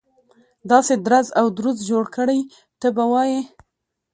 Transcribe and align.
داسې 0.71 0.93
درز 1.05 1.27
او 1.39 1.45
دروز 1.57 1.77
جوړ 1.89 2.03
کړي 2.15 2.39
ته 2.79 2.87
به 2.95 3.03
وایي. 3.11 3.41